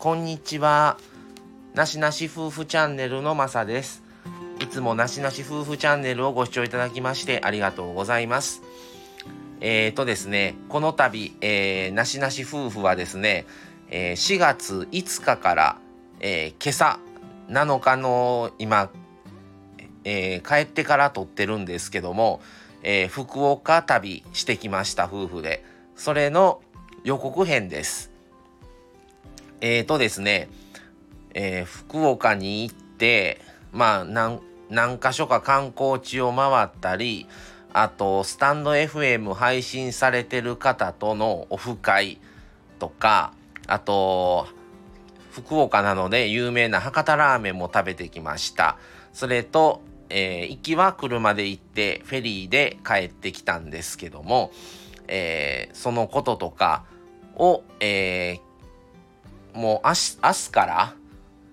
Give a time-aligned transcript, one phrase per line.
[0.00, 0.96] こんにちは。
[1.74, 4.02] なしなし夫婦チャンネルのまさです。
[4.58, 8.62] いつもなしなし夫婦チャンネルをご視聴いただきましてありがとうございます。
[9.60, 13.44] えーとですね、この度、えー、なしなし夫婦はですね、
[13.90, 15.76] えー、4月5日から、
[16.20, 16.98] えー、今朝
[17.50, 18.88] 7日の今、
[20.04, 22.40] えー、帰ってから撮ってるんですけども、
[22.82, 25.62] えー、福岡旅してきました夫婦で。
[25.94, 26.62] それの
[27.04, 28.09] 予告編です。
[29.60, 30.48] えーとですね、
[31.34, 33.40] えー、福岡に行って、
[33.72, 37.26] まあ何、何箇所か観光地を回ったり、
[37.72, 42.18] あと、スタンド FM 配信されてる方とのオフ会
[42.78, 43.32] とか、
[43.66, 44.48] あと、
[45.30, 48.76] 福岡なので有名な博多ラーメンも食べてきました。
[49.12, 54.50] それと、えー、行きは車で行ってフェリーで帰ってきたんですけども、
[55.06, 56.84] えー、そのこととか
[57.36, 58.40] を、えー、
[59.54, 60.94] もう明日明日から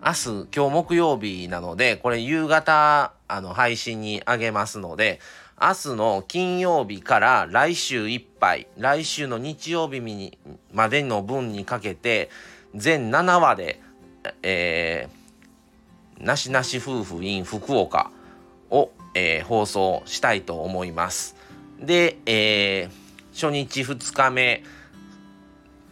[0.04, 5.20] 明日今日木曜日なのでこれ夕方あの配信にあげますので
[5.60, 10.38] 明日の金曜日から来週いっぱい来週の日曜日に
[10.72, 12.30] までの分にかけて
[12.76, 13.82] 全7話で、
[14.44, 18.12] えー、なしなし夫婦 in 福岡
[18.70, 21.36] を、えー、放送したいと思います。
[21.80, 22.90] で、えー、
[23.34, 24.64] 初日2日目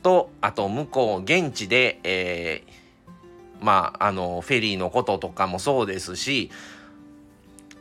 [0.05, 6.51] とあと向こう現地で、えー、まああのフェリーのこととかもそうですし、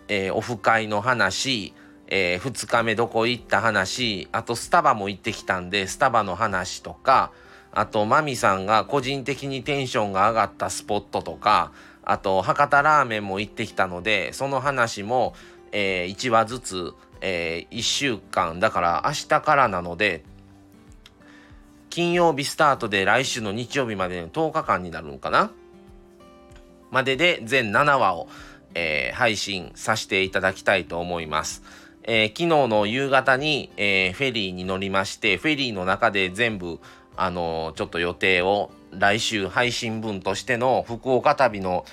[0.09, 1.75] えー、オフ会の話、
[2.07, 7.31] えー、2日目どこ行った話あとスタバも行ってきたんでスタバの話とか
[7.73, 11.73] あとマミさんが個人的にテンションが上がったスポットとか
[12.05, 15.35] あと博多ラーメンも行ってきたのでその話も、
[15.73, 20.25] えー、1話ずつ、えー、1週間だから明日からなので
[21.95, 25.53] 金曜日スタートで来週の日曜日までの10日間になるのかな？
[26.91, 28.27] までで全7話を、
[28.75, 31.63] えー、配信させていただきたいと思います。
[32.03, 36.81] えー、昨日の夕方に、えー、フェリーに乗りましてフェリーの中で全部
[37.17, 41.85] あのちょっと予定を来週配信分としての福岡旅の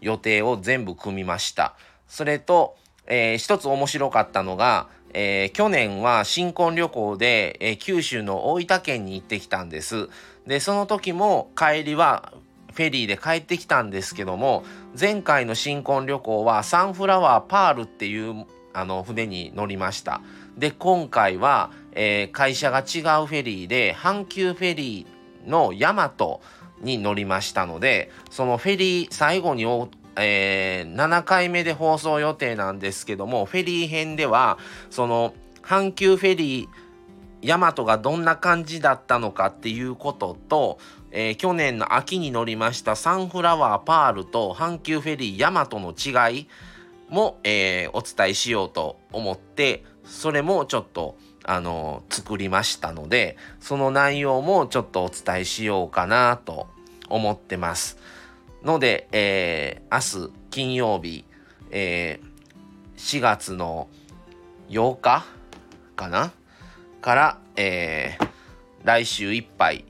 [0.00, 1.76] 予定を全部組みました。
[2.08, 2.74] それと、
[3.06, 10.08] えー、一つ面白かったのが、えー、去年は新婚旅行で、えー、九州の大分県に行ってきたんです。
[10.46, 12.32] で、その時も帰りは
[12.72, 14.64] フェリーで帰ってきたんですけども、
[14.98, 20.20] 前回の新婚旅行はサンフラワーパールっていうあの船に乗りました。
[20.56, 26.40] で、今回は、えー、会社が違うフェリーで、阪急フェリーのヤマト
[26.80, 29.66] に乗りましたので、そのフェリー、最後に
[30.16, 34.58] えー、7回目で放送予定なんですけども、フェリー編では、
[34.90, 36.68] その、阪急フェリー、
[37.42, 40.78] ヤマトがどんな感じだったのかっていうことと、
[41.10, 46.48] えー、去年の秋に乗りましたサンフラワーパールと阪急フェリーヤマトの違い
[47.10, 56.68] も、えー、お伝えしようと思ってそれもちょっとあの作りましたのでその内容もちょっとお伝えしようかなと
[57.08, 57.98] 思ってます。
[58.64, 61.24] ので、えー、明日金曜日、
[61.70, 63.88] えー、4月の
[64.68, 65.24] 8日
[65.96, 66.32] かな？
[67.00, 68.28] から、えー、
[68.84, 69.84] 来週いっぱい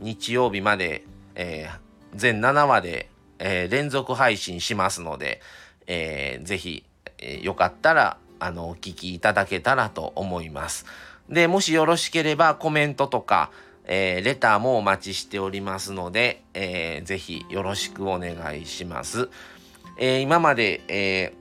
[0.00, 1.04] 日曜日まで、
[1.34, 1.78] えー、
[2.14, 5.42] 全7話で、えー、連続配信しますので、
[5.86, 6.84] えー、ぜひ、
[7.18, 10.86] えー、よかったらあのお聞きいただけたらと思います。
[11.28, 13.50] でもしよろしければコメントとか、
[13.88, 19.30] えー、レターもお待ちしておりますので、えー、ぜひよろしくお願いします。
[19.96, 21.32] えー、今まで、え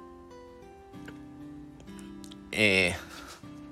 [2.51, 2.95] ー、え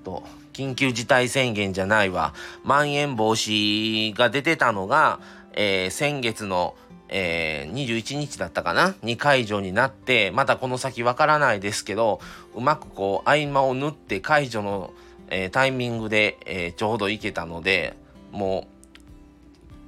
[0.02, 2.34] ー、と、緊急事態宣言じゃないわ、
[2.64, 5.20] まん延防止が出てたのが、
[5.54, 6.76] えー、先月の、
[7.08, 8.96] えー、21日だったかな？
[9.04, 12.20] に解除になってまたこの先わからないですけど
[12.56, 14.92] うまくこう合間を縫って解除の、
[15.30, 17.96] えー、タイミングで、えー、ちょうどいけたので
[18.36, 18.76] もう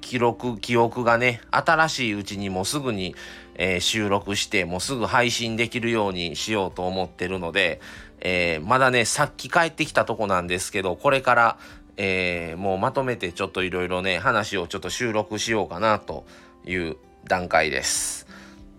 [0.00, 3.14] 記録記憶がね新しいうちにもうすぐに、
[3.56, 7.80] えー、収録してもうすぐ配信できるようにしようと思ってるので、
[8.20, 11.58] えー、まだねさっき帰ってきたとこなんですけどこれから、
[11.98, 16.24] えー、もうまとめてちょっといろいろね話をちょっと収録しようかなと
[16.64, 18.26] いう段階です。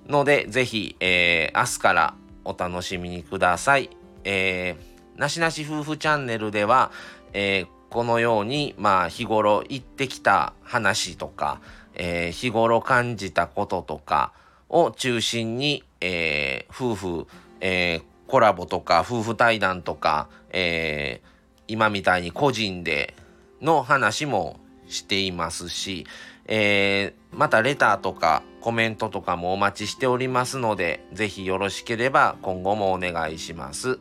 [0.08, 2.14] ので是非、え、明日から
[2.44, 3.92] お楽しみにください。
[4.24, 6.92] えー、なしなし夫婦チャンネルでは、
[7.34, 11.60] えーこのように、まあ、日頃言ってきた話とか、
[11.96, 14.32] えー、日頃感じたこととか
[14.70, 17.28] を中心に、えー、夫婦、
[17.62, 21.22] えー、コラボとか夫婦対談とか、え
[21.68, 23.16] 今みたいに個人で
[23.62, 26.06] の話もしていますし、
[26.46, 34.00] え、またレターとかコメントとかもお待ちしておりますので、ぜひよろしければ今後もお願いします。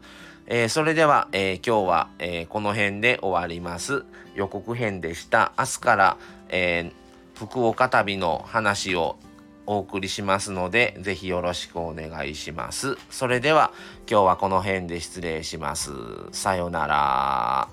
[0.50, 4.04] えー、それでは、えー、今日は、えー、この辺で終わります。
[4.34, 5.52] 予告編でした。
[5.58, 6.16] 明日から、
[6.48, 6.90] え
[7.34, 9.16] 福岡旅の話を
[9.66, 12.96] お送りしますので、ぜひよろしくお願いします。
[13.10, 13.70] それでは、
[14.10, 15.90] 今日はこの辺で失礼します。
[16.32, 17.68] さようなら。